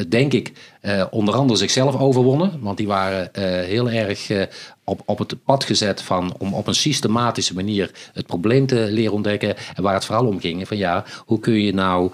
[0.09, 0.53] denk ik,
[0.85, 2.61] eh, onder andere zichzelf overwonnen.
[2.61, 4.43] Want die waren eh, heel erg eh,
[4.85, 9.13] op, op het pad gezet van om op een systematische manier het probleem te leren
[9.13, 9.57] ontdekken.
[9.75, 12.11] En waar het vooral om ging van ja, hoe kun je nou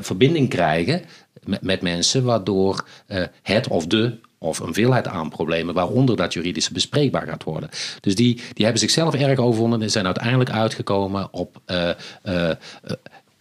[0.00, 1.02] verbinding krijgen
[1.60, 2.84] met, mensen waardoor
[3.42, 7.70] het of de of een veelheid aan problemen, waaronder dat juridische bespreekbaar gaat worden.
[8.00, 11.60] Dus die, die hebben zichzelf erg overwonnen en zijn uiteindelijk uitgekomen op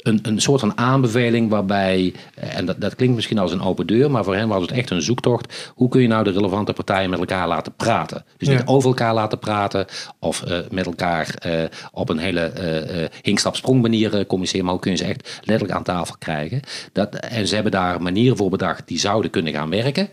[0.04, 3.88] een, een soort van aanbeveling waarbij, eh, en dat, dat klinkt misschien als een open
[3.88, 5.72] deur, maar voor hen was het echt een zoektocht.
[5.76, 8.26] Hoe kun je nou de relevante partijen met elkaar laten praten?
[8.38, 8.54] Dus Ja.
[8.54, 9.86] niet over elkaar laten praten
[10.20, 14.92] of eh, met elkaar eh, op een hele eh hinkstap-sprong manier communiceren, maar hoe kun
[14.92, 16.60] je ze echt letterlijk aan tafel krijgen?
[16.94, 20.10] Dat, en ze hebben daar manieren voor bedacht die zouden kunnen gaan werken.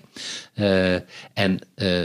[0.58, 0.94] Eh,
[1.32, 2.00] en eh,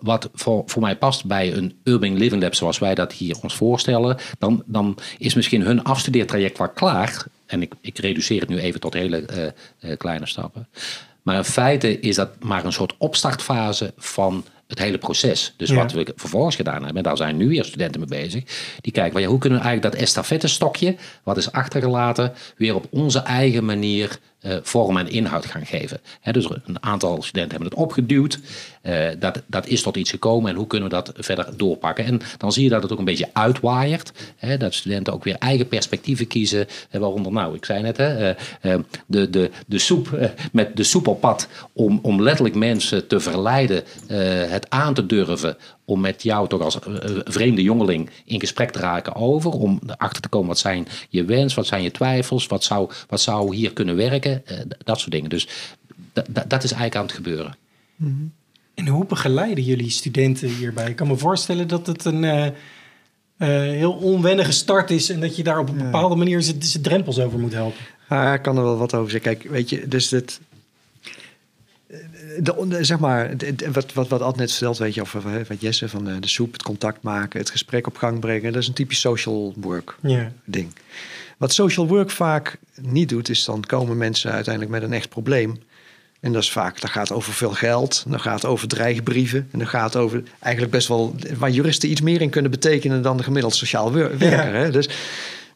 [0.00, 3.54] wat voor, voor mij past bij een Urban Living Lab zoals wij dat hier ons
[3.56, 7.24] voorstellen, dan, dan is misschien hun afstudeertraject wel klaar.
[7.46, 10.68] En ik, ik reduceer het nu even tot hele eh, kleine stappen.
[11.22, 15.54] Maar in feite is dat maar een soort opstartfase van het hele proces.
[15.56, 15.74] Dus Ja.
[15.76, 18.44] wat we vervolgens gedaan hebben, daar zijn nu weer studenten mee bezig.
[18.80, 22.86] Die kijken, van, ja, hoe kunnen we eigenlijk dat estafettestokje, wat is achtergelaten, weer op
[22.90, 26.00] onze eigen manier eh, vorm en inhoud gaan geven.
[26.32, 28.40] Dus een aantal studenten hebben het opgeduwd.
[28.82, 32.04] Eh, dat, dat is tot iets gekomen en hoe kunnen we dat verder doorpakken?
[32.04, 34.12] En dan zie je dat het ook een beetje uitwaaiert.
[34.58, 36.66] Dat studenten ook weer eigen perspectieven kiezen.
[36.90, 37.96] eh, waaronder, nou, ik zei net,
[39.06, 43.84] de, de, de soep met de soep pad om, om letterlijk mensen te verleiden
[44.50, 45.56] het aan te durven
[45.88, 46.92] om met jou toch als eh,
[47.24, 49.50] vreemde jongeling in gesprek te raken over.
[49.50, 53.20] Om erachter te komen wat zijn je wens, wat zijn je twijfels, wat zou, wat
[53.20, 54.46] zou hier kunnen werken.
[54.46, 55.30] eh, dat soort dingen.
[55.30, 55.48] Dus
[56.46, 57.56] dat is eigenlijk aan het gebeuren.
[58.74, 60.88] En hoe begeleiden jullie studenten hierbij?
[60.88, 62.52] Ik kan me voorstellen dat het een eh, eh,
[63.76, 67.18] heel onwennige start is en dat je daar op een bepaalde manier zijn zijn drempels
[67.20, 67.80] over moet helpen.
[68.08, 69.36] Ja, ik kan er wel wat over zeggen.
[69.36, 70.40] Kijk, weet je, dus het.
[72.40, 75.14] De, de- zeg maar, de- de- wat, wat, wat Ad net vertelt, weet je, of
[75.14, 78.52] eh, wat Jesse van eh, de soep, het contact maken, het gesprek op gang brengen,
[78.52, 79.96] dat is een typisch social work
[80.44, 80.68] ding.
[81.38, 85.58] Wat social work vaak niet doet, is dan komen mensen uiteindelijk met een echt probleem.
[86.20, 89.48] En dat is vaak, dat gaat over veel geld, dan gaat over dreigbrieven.
[89.52, 93.16] En dan gaat over eigenlijk best wel, waar juristen iets meer in kunnen betekenen dan
[93.16, 94.54] de gemiddeld sociaal wer- werker.
[94.54, 94.70] Hè?
[94.70, 94.88] Dus,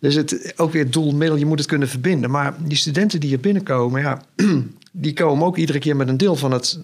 [0.01, 2.31] dus het, ook weer het doel, middel, je moet het kunnen verbinden.
[2.31, 4.23] Maar die studenten die hier binnenkomen, ja,
[4.93, 6.79] die komen ook iedere keer met een deel van het,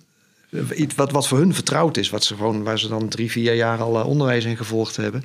[0.77, 2.11] iets wat, wat voor hun vertrouwd is.
[2.11, 5.25] Wat ze gewoon, waar ze dan drie, vier jaar al eh, onderwijs in gevolgd hebben.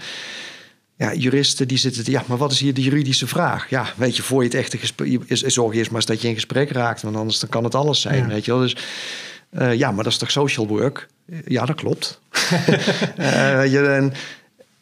[0.97, 2.11] Ja, juristen die zitten...
[2.11, 3.69] Ja, maar wat is hier de juridische vraag?
[3.69, 5.21] Ja, weet je, voor je het echte gesprek...
[5.25, 7.01] is- Zorg eerst maar eens dat je in gesprek raakt.
[7.01, 8.27] Want anders dan kan het alles zijn, Ja.
[8.27, 8.59] weet je wel.
[8.59, 8.75] Dus
[9.49, 11.07] eh, ja, maar dat is toch social work?
[11.45, 12.19] Ja, dat klopt.
[13.15, 14.13] Eh, je, en,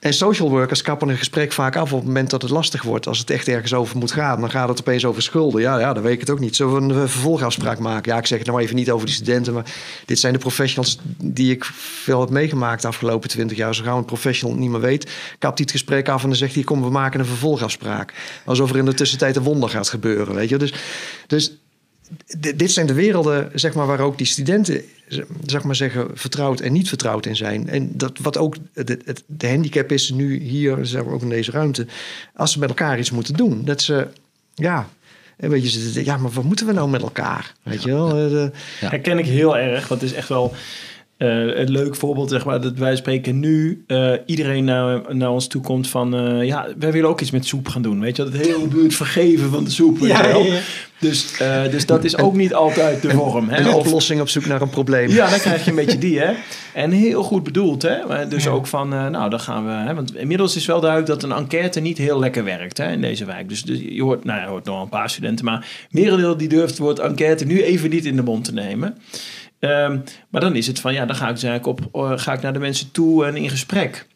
[0.01, 3.07] en social workers kappen een gesprek vaak af op het moment dat het lastig wordt.
[3.07, 5.61] Als het echt ergens over moet gaan, dan gaat het opeens over schulden.
[5.61, 6.55] Ja, ja dan weet ik het ook niet.
[6.55, 8.11] Zullen we een eh, vervolgafspraak maken?
[8.11, 9.65] Ja, ik zeg het nou even niet over die studenten, maar
[10.05, 13.75] dit zijn de professionals die ik veel heb meegemaakt de afgelopen twintig jaar.
[13.75, 15.03] Zo gauw een professional niet meer weet,
[15.39, 18.13] kapt hij het gesprek af en dan zegt hij: Kom, we maken een vervolgafspraak.
[18.45, 20.35] Alsof er in de tussentijd een wonder gaat gebeuren.
[20.35, 20.57] Weet je?
[20.57, 20.73] Dus,
[21.27, 21.60] dus
[22.55, 24.81] dit zijn de werelden zeg maar, waar ook die studenten
[25.45, 27.69] zeg maar zeggen, vertrouwd en niet vertrouwd in zijn.
[27.69, 31.29] En dat wat ook de, het- de handicap is nu hier, zeg maar ook in
[31.29, 31.85] deze ruimte,
[32.35, 33.61] als ze met elkaar iets moeten doen.
[33.65, 34.07] Dat ze,
[34.55, 34.89] ja,
[35.37, 37.53] en weet je, ja, maar wat moeten we nou met elkaar?
[37.63, 38.15] Weet je wel?
[38.17, 38.31] Eh,
[38.81, 38.89] Ja.
[38.89, 40.53] Herken ik heel erg, want het is echt wel...
[41.17, 45.47] Uh, een leuk voorbeeld, zeg maar, dat wij spreken nu uh, iedereen naar, naar ons
[45.47, 47.99] toe komt van, uh, ja, wij willen ook iets met soep gaan doen.
[47.99, 49.97] Weet je, dat het hele buurt vergeven van de soep.
[49.99, 50.59] Ja, ja, ja.
[51.01, 51.37] Dus,
[51.71, 53.49] dus dat is ook niet altijd de vorm.
[53.49, 53.59] Hè?
[53.59, 55.09] Een oplossing op zoek naar een probleem.
[55.09, 56.33] Ja, dan krijg je een beetje die, hè.
[56.73, 58.05] En heel goed bedoeld, hè.
[58.07, 61.23] Maar dus ook van, nou, dan gaan we, hè, want inmiddels is wel duidelijk dat
[61.23, 63.49] een enquête niet heel lekker werkt, hè, in deze wijk.
[63.49, 66.69] Dus, dus je hoort, nou, je hoort nog een paar studenten, maar merendeel die durft
[66.69, 68.97] het woord enquête nu even niet in de mond te nemen.
[69.59, 72.33] Um, maar dan is het van, ja, dan ga ik, dus eigenlijk op, uh, ga
[72.33, 74.07] ik naar de mensen toe en in gesprek.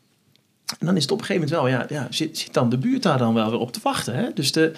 [0.79, 2.77] En dan is het op een gegeven moment wel, ja, ja zit, zit dan de
[2.77, 4.15] buurt daar dan wel weer op te wachten?
[4.15, 4.25] Hè?
[4.33, 4.71] Dus, de,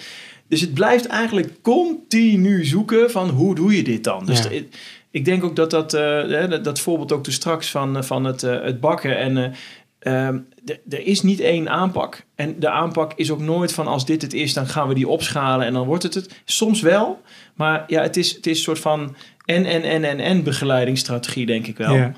[0.48, 4.26] dus het blijft eigenlijk continu zoeken van hoe doe je dit dan?
[4.26, 4.68] Dus de,
[5.10, 8.42] ik denk ook dat dat, uh, dat, dat voorbeeld ook toen straks van, van het,
[8.42, 9.54] uh, het bakken en...
[10.02, 10.46] Um,
[10.88, 12.24] er is niet één aanpak.
[12.34, 15.08] En de aanpak is ook nooit van als dit het is, dan gaan we die
[15.08, 16.40] opschalen en dan wordt het het.
[16.44, 17.22] Soms wel,
[17.54, 21.46] maar ja, het is, het is een soort van en, en, en, en, en begeleidingsstrategie,
[21.46, 21.94] denk ik wel.
[21.94, 22.12] Ja.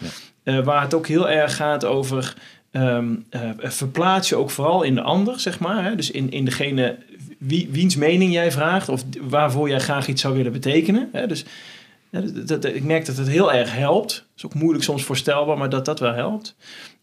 [0.45, 2.35] Uh, waar het ook heel erg gaat over
[2.73, 5.85] um, uh, verplaats je ook vooral in de ander, zeg maar.
[5.85, 5.95] Hè?
[5.97, 6.99] Dus in, in degene
[7.40, 11.09] wie, wiens mening jij vraagt of waarvoor jij graag iets zou willen betekenen.
[11.12, 11.26] Hè?
[11.26, 11.44] Dus
[12.11, 14.12] ja, dat, dat, ik merk dat het heel erg helpt.
[14.12, 16.57] Het is ook moeilijk soms voorstelbaar, maar dat dat wel helpt.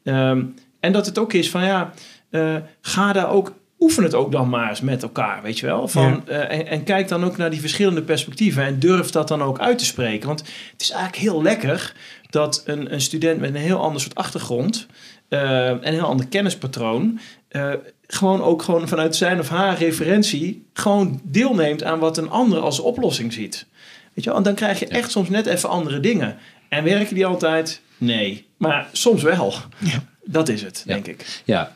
[0.04, 1.94] Um, en dat het ook is van ja,
[2.32, 5.88] uh, ga daar ook oefen het ook dan maar eens met elkaar, weet je wel.
[5.88, 6.50] Van, ja.
[6.50, 9.60] uh, en, en, kijk dan ook naar die verschillende perspectieven en durf dat dan ook
[9.60, 10.28] uit te spreken.
[10.28, 10.40] Want
[10.72, 11.94] het is eigenlijk heel lekker
[12.30, 14.88] dat een, een student met een heel ander soort achtergrond
[15.30, 17.20] uh, en een heel ander kennispatroon
[17.52, 17.74] uh,
[18.08, 22.80] gewoon ook gewoon vanuit zijn of haar referentie gewoon deelneemt aan wat een ander als
[22.80, 23.66] oplossing ziet.
[24.14, 24.40] Weet je wel?
[24.40, 26.38] En dan krijg je echt soms net even andere dingen.
[26.70, 27.82] En werken die altijd?
[27.98, 28.48] Nee.
[28.58, 29.54] Maar soms wel.
[29.78, 30.04] Ja.
[30.24, 31.42] Dat is het, denk ik.
[31.46, 31.76] Ja,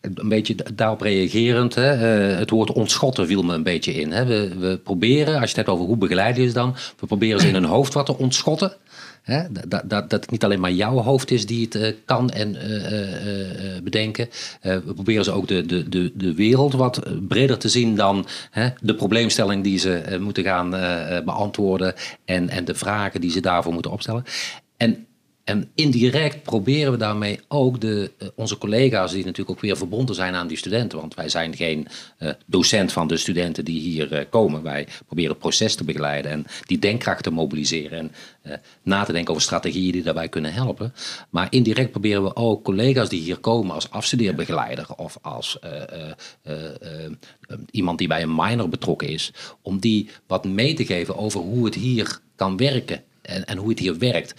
[0.00, 1.94] een beetje daarop reagerend, hè,
[2.30, 4.12] uh, het woord ontschotten viel me een beetje in.
[4.12, 4.24] Hè.
[4.24, 7.48] We, we, proberen, als je het hebt over hoe begeleiden is dan, we proberen ze
[7.48, 8.76] in hun hoofd wat te ontschotten.
[9.24, 9.42] Hè.
[9.52, 12.54] Dat, dat, dat het niet alleen maar jouw hoofd is die het uh, kan en
[12.54, 14.28] uh, bedenken.
[14.60, 18.68] we proberen ze ook de, de, de, de wereld wat breder te zien dan hè,
[18.80, 20.70] de probleemstelling die ze moeten gaan
[21.24, 24.24] beantwoorden en, en de vragen die ze daarvoor moeten opstellen.
[24.76, 25.06] En
[25.44, 30.14] en indirect proberen we daarmee ook de, uh, onze collega's, die natuurlijk ook weer verbonden
[30.14, 34.12] zijn aan die studenten, want wij zijn geen uh, docent van de studenten die hier
[34.12, 34.62] uh, komen.
[34.62, 38.12] Wij proberen het proces te begeleiden en die denkkracht te mobiliseren en
[38.82, 40.94] na te denken over strategieën die daarbij kunnen helpen.
[41.30, 45.58] Maar indirect proberen we ook collega's die hier komen als afstudeerbegeleider of als
[47.70, 51.64] iemand die bij een minor betrokken is, om die wat mee te geven over hoe
[51.64, 54.34] het hier kan werken en, en hoe het hier werkt.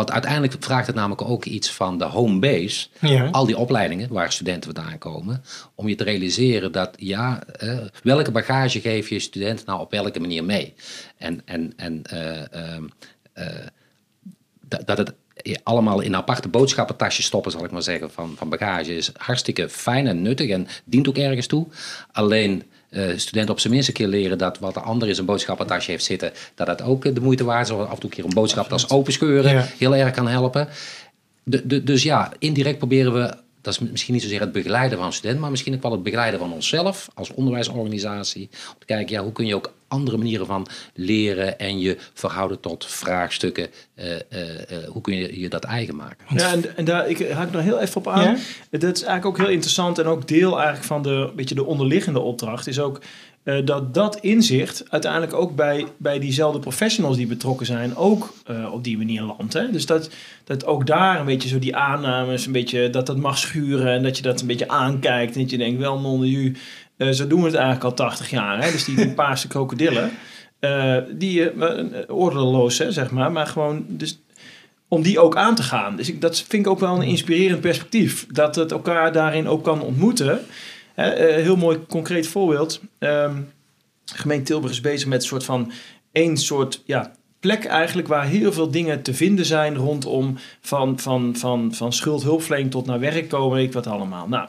[0.00, 2.86] Want uiteindelijk vraagt het namelijk ook iets van de home base.
[3.00, 3.28] Ja.
[3.30, 5.42] Al die opleidingen waar studenten vandaan komen.
[5.74, 10.20] Om je te realiseren dat, ja, uh, welke bagage geef je student nou op welke
[10.20, 10.74] manier mee?
[11.16, 12.42] En, en, en uh,
[13.34, 13.66] uh,
[14.84, 15.14] dat het
[15.62, 20.06] allemaal in aparte boodschappentasjes stoppen, zal ik maar zeggen, van, van bagage is hartstikke fijn
[20.06, 21.66] en nuttig en dient ook ergens toe.
[22.12, 25.26] Alleen uh, studenten op zijn minst een keer leren dat wat de ander in zijn
[25.26, 27.74] boodschappentasje heeft zitten, dat dat ook de moeite waard is.
[27.74, 29.66] Af en toe een keer een boodschappentas openscheuren ja.
[29.78, 30.68] heel erg kan helpen.
[31.42, 35.12] De, de, dus ja, indirect proberen we dat is misschien niet zozeer het begeleiden van
[35.12, 38.48] studenten, maar misschien ook wel het begeleiden van onszelf als onderwijsorganisatie.
[38.52, 42.60] Om te kijken, ja, hoe kun je ook andere manieren van leren en je verhouden
[42.60, 43.68] tot vraagstukken.
[43.96, 46.26] Uh, uh, uh, hoe kun je je dat eigen maken?
[46.36, 48.22] Ja, en, en daar ik haak nog heel even op aan.
[48.22, 48.36] Ja?
[48.70, 52.20] Dat is eigenlijk ook heel interessant en ook deel eigenlijk van de, beetje de onderliggende
[52.20, 53.00] opdracht is ook
[53.44, 58.72] uh, dat dat inzicht uiteindelijk ook bij, bij diezelfde professionals die betrokken zijn, ook uh,
[58.72, 59.52] op die manier landt.
[59.52, 59.70] Hè?
[59.70, 60.10] Dus dat,
[60.44, 64.02] dat ook daar een beetje zo die aannames, een beetje dat dat mag schuren en
[64.02, 66.56] dat je dat een beetje aankijkt en dat je denkt, wel non u,
[67.00, 68.64] uh, zo doen we het eigenlijk al 80 jaar.
[68.64, 68.70] Hè?
[68.70, 70.10] Dus die, paarse krokodillen,
[71.10, 71.50] die
[72.08, 73.84] ordeloos, hè, zeg maar, maar gewoon...
[73.88, 74.20] Dus,
[74.88, 75.96] om die ook aan te gaan.
[75.96, 78.26] Dus ik, dat vind ik ook wel een inspirerend perspectief.
[78.30, 80.40] Dat het elkaar daarin ook kan ontmoeten.
[80.96, 82.80] Uh, heel mooi concreet voorbeeld.
[82.98, 83.52] Um,
[84.04, 85.72] gemeente Tilburg is bezig met een soort van
[86.12, 91.36] één soort ja, plek eigenlijk waar heel veel dingen te vinden zijn rondom van, van,
[91.36, 94.28] van, van schuldhulpverlening tot naar werk komen, ik wat allemaal.
[94.28, 94.48] Nou,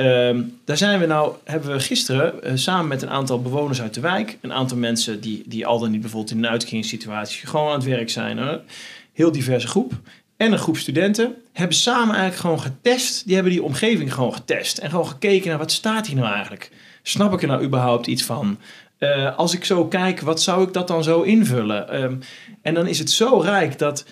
[0.00, 3.94] um, daar zijn we nou, hebben we gisteren uh, samen met een aantal bewoners uit
[3.94, 7.68] de wijk, een aantal mensen die, die al dan niet bijvoorbeeld in een uitgangssituatie gewoon
[7.68, 8.60] aan het werk zijn,
[9.12, 9.92] heel diverse groep,
[10.40, 13.24] en een groep studenten hebben samen eigenlijk gewoon getest.
[13.24, 14.78] Die hebben die omgeving gewoon getest.
[14.78, 16.70] En gewoon gekeken naar wat staat hier nou eigenlijk?
[17.02, 18.58] Snap ik er nou überhaupt iets van?
[18.98, 22.02] Uh, als ik zo kijk, wat zou ik dat dan zo invullen?
[22.02, 22.18] Um,
[22.62, 24.04] en dan is het zo rijk dat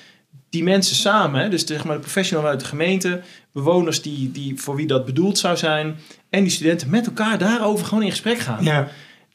[0.51, 3.21] die mensen samen, dus zeg maar de professionals uit de gemeente,
[3.63, 5.97] bewoners die, die, voor wie dat bedoeld zou zijn,
[6.31, 8.65] en die studenten met elkaar daarover gewoon in gesprek gaan.
[8.65, 8.89] Ja.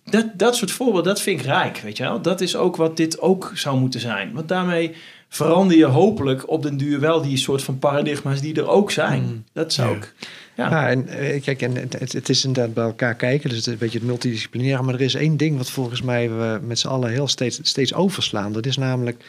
[0.09, 2.21] Dat, dat soort voorbeelden, dat vind ik rijk, weet je wel.
[2.21, 4.31] Dat is ook wat dit ook zou moeten zijn.
[4.33, 4.91] Want daarmee
[5.29, 9.21] verander je hopelijk op den duur wel die soort van paradigma's die er ook zijn.
[9.23, 9.43] Mm.
[9.53, 9.95] Dat zou Ja.
[9.95, 10.13] ik.
[10.55, 10.69] Ja.
[10.69, 13.73] Ja, en eh, kijk, en het, het- is inderdaad bij elkaar kijken, dus het is
[13.73, 14.83] een beetje het multidisciplinaire.
[14.83, 17.93] Maar er is één ding wat volgens mij we met z'n allen heel steeds, steeds
[17.93, 18.53] overslaan.
[18.53, 19.23] Dat is namelijk,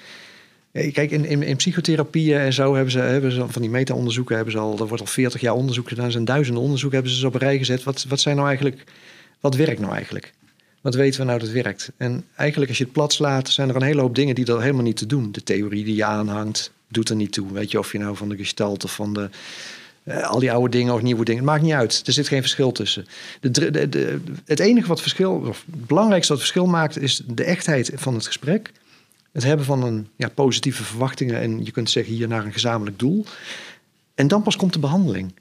[0.74, 4.78] kijk, in, in, in psychotherapieën en zo hebben ze, van die meta-onderzoeken, hebben ze al,
[4.78, 7.40] er wordt al 40 jaar onderzoek gedaan, zijn duizenden onderzoeken, hebben ze ze op een
[7.40, 7.82] rij gezet.
[7.82, 8.84] Wat, wat zijn nou eigenlijk,
[9.40, 10.32] wat werkt nou eigenlijk?
[10.80, 11.92] Wat weten we nou dat werkt?
[11.96, 14.60] En eigenlijk als je het plat slaat, zijn er een hele hoop dingen die er
[14.60, 15.32] helemaal niet te doen.
[15.32, 17.52] De theorie die je aanhangt, doet er niet toe.
[17.52, 19.28] Weet je, of je nou van de gestalt of van de,
[20.02, 21.40] eh, al die oude dingen of nieuwe dingen.
[21.40, 22.02] Het maakt niet uit.
[22.06, 23.06] Er zit geen verschil tussen.
[23.40, 28.14] De- het enige wat verschil, of het belangrijkste wat verschil maakt, is de echtheid van
[28.14, 28.72] het gesprek.
[29.34, 32.98] Het hebben van een ja, positieve verwachtingen en je kunt zeggen hier naar een gezamenlijk
[32.98, 33.24] doel.
[34.14, 35.32] En dan pas komt de behandeling.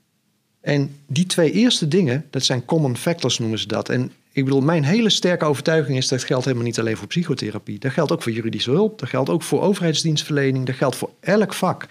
[0.61, 3.89] En die twee eerste dingen, dat zijn common factors noemen ze dat.
[3.89, 7.79] En ik bedoel, mijn hele sterke overtuiging is dat geldt helemaal niet alleen voor psychotherapie.
[7.79, 11.53] Dat geldt ook voor juridische hulp, dat geldt ook voor overheidsdienstverlening, dat geldt voor elk
[11.53, 11.87] vak.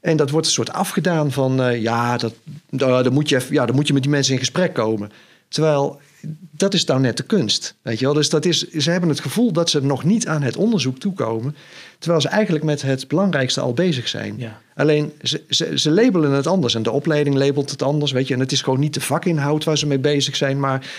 [0.00, 2.34] En dat wordt een soort afgedaan van, eh, ja, dat,
[2.70, 5.10] da- dan moet je ja, dan moet je met die mensen in gesprek komen.
[5.48, 6.00] Terwijl,
[6.50, 8.14] dat is nou net de kunst, weet je wel.
[8.14, 11.56] Dus dat is, ze hebben het gevoel dat ze nog niet aan het onderzoek toekomen.
[11.98, 14.34] Terwijl ze eigenlijk met het belangrijkste al bezig zijn.
[14.38, 14.60] Ja.
[14.74, 18.34] Alleen, ze, ze, ze labelen het anders en de opleiding labelt het anders, weet je.
[18.34, 20.90] En het is gewoon niet de vakinhoud waar ze mee bezig zijn, maar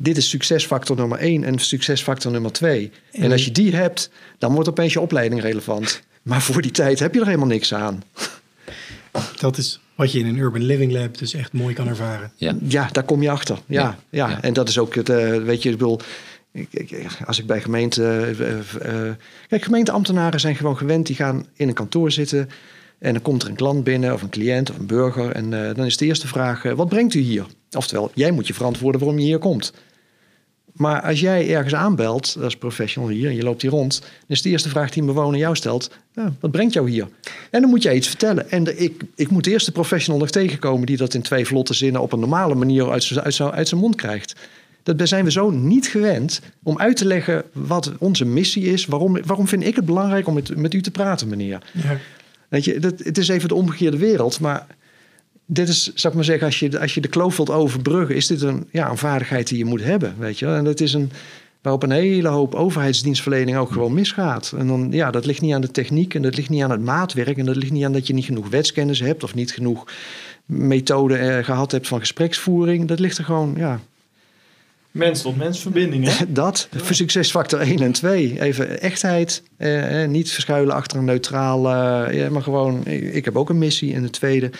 [0.00, 2.90] dit is succesfactor nummer één en succesfactor nummer twee.
[3.12, 6.02] En als je die hebt, dan wordt opeens je opleiding relevant.
[6.22, 8.02] Maar voor die tijd heb je er helemaal niks aan.
[9.36, 12.32] Dat is wat je in een Urban Living Lab dus echt mooi kan ervaren.
[12.36, 12.54] Ja.
[12.68, 13.58] Ja, daar kom je achter.
[13.66, 13.96] Ja, ja.
[14.10, 14.42] Ja, ja.
[14.42, 16.00] en dat is ook het, eh, weet je, ik bedoel,
[16.52, 18.04] ik- ik- als ik bij gemeente,
[18.38, 18.58] eh,
[19.08, 19.14] eh,
[19.48, 22.48] kijk, gemeenteambtenaren zijn gewoon gewend, die gaan in een kantoor zitten
[22.98, 25.74] en dan komt er een klant binnen of een cliënt of een burger en eh,
[25.74, 27.46] dan is de eerste vraag, wat brengt u hier?
[27.76, 29.72] Oftewel, jij moet je verantwoorden waarom je hier komt.
[30.74, 34.42] Maar als jij ergens aanbelt als professional hier en je loopt hier rond, dan is
[34.42, 35.90] de eerste vraag die een bewoner jou stelt:
[36.40, 37.08] wat brengt jou hier?
[37.50, 38.50] En dan moet jij iets vertellen.
[38.50, 41.74] En de, ik, ik moet eerst de professional nog tegenkomen die dat in twee vlotte
[41.74, 44.34] zinnen op een normale manier uit, uit, uit zijn mond krijgt.
[44.82, 48.86] Dat zijn we zo niet gewend om uit te leggen wat onze missie is.
[48.86, 51.62] Waarom, waarom vind ik het belangrijk om met, met u te praten, meneer?
[51.72, 51.98] Ja.
[52.48, 54.66] Weet je, dat, het is even de omgekeerde wereld, maar
[55.46, 58.26] dit is, zou ik maar zeggen, als je, als je de kloof wilt overbruggen, is
[58.26, 60.46] dit een, ja, een vaardigheid die je moet hebben, weet je.
[60.46, 61.10] En dat is een,
[61.62, 64.54] waarop een hele hoop overheidsdienstverlening ook gewoon misgaat.
[64.58, 66.84] En dan, ja, dat ligt niet aan de techniek en dat ligt niet aan het
[66.84, 69.84] maatwerk en dat ligt niet aan dat je niet genoeg wetskennis hebt of niet genoeg
[70.46, 72.88] methode eh, gehad hebt van gespreksvoering.
[72.88, 73.80] Dat ligt er gewoon, ja,
[74.94, 76.24] Mens tot mens verbinding, hè?
[76.32, 78.40] dat, voor succesfactor 1 en 2.
[78.40, 83.50] Even echtheid, eh, eh, niet verschuilen achter een neutraal, eh, maar gewoon, ik heb ook
[83.50, 83.94] een missie.
[83.94, 84.50] En de tweede,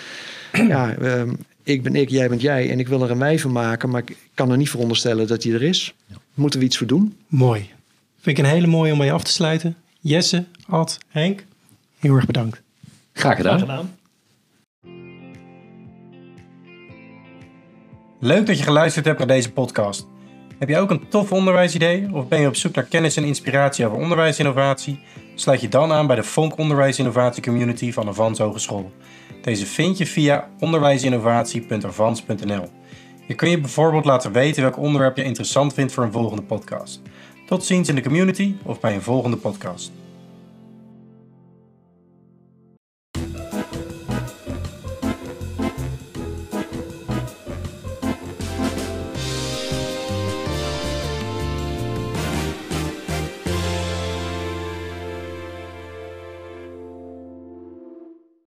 [0.69, 3.53] ja, ehm, ik ben ik, jij bent jij en ik wil er een wij van
[3.53, 5.95] maken, maar ik kan er niet veronderstellen dat die er is.
[6.35, 7.17] Moeten we iets voor doen?
[7.27, 7.71] Mooi.
[8.21, 9.77] Vind ik een hele mooie om mee af te sluiten.
[10.01, 11.45] Jesse, Ad, Henk,
[11.99, 12.63] heel erg bedankt.
[13.13, 13.59] Graag gedaan.
[13.59, 13.97] Graag gedaan.
[18.21, 20.07] Leuk dat je geluisterd hebt naar deze podcast.
[20.59, 23.87] Heb je ook een tof onderwijsidee of ben je op zoek naar kennis en inspiratie
[23.87, 24.99] over onderwijsinnovatie?
[25.35, 28.93] Sluit je dan aan bij de Vonk Onderwijsinnovatie Community van Avans Hogeschool.
[29.45, 32.69] Deze vind je via onderwijsinnovatie.avans.nl.
[33.27, 37.01] Je kun je bijvoorbeeld laten weten welk onderwerp je interessant vindt voor een volgende podcast.
[37.47, 39.93] Tot ziens in de community of bij een volgende podcast.